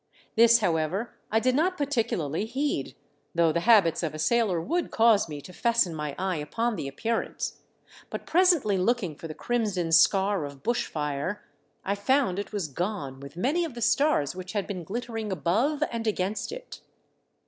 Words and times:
This 0.35 0.61
however 0.61 1.11
I 1.31 1.39
did 1.39 1.53
not 1.53 1.77
particu 1.77 2.17
larly 2.17 2.47
heed, 2.47 2.95
though 3.35 3.51
the 3.51 3.59
habits 3.69 4.01
of 4.01 4.15
a 4.15 4.17
sailor 4.17 4.59
would 4.59 4.89
cause 4.89 5.29
me 5.29 5.41
to 5.41 5.53
fasten 5.53 5.93
my 5.93 6.15
eye 6.17 6.37
upon 6.37 6.75
the 6.75 6.87
appearance; 6.87 7.59
but 8.09 8.25
presently 8.25 8.77
looking 8.79 9.15
for 9.15 9.27
the 9.27 9.35
crimson 9.35 9.91
scar 9.91 10.43
of 10.43 10.63
bush 10.63 10.87
fire, 10.87 11.43
I 11.85 11.93
found 11.93 12.39
it 12.39 12.51
was 12.51 12.67
gone 12.67 13.19
with 13.19 13.37
many 13.37 13.63
of 13.63 13.75
the 13.75 13.79
stars 13.83 14.33
which 14.35 14.53
had 14.53 14.65
been 14.65 14.83
glit 14.83 15.05
tering 15.05 15.31
above 15.31 15.83
and 15.91 16.07
against 16.07 16.51
it. 16.51 16.81